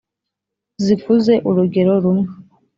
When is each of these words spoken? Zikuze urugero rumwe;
Zikuze 0.83 1.33
urugero 1.49 1.93
rumwe; 2.03 2.29